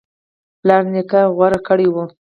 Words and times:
پلار 0.59 0.83
نیکه 0.93 1.21
غوره 1.35 1.59
کړی 1.67 1.87
و 1.89 1.95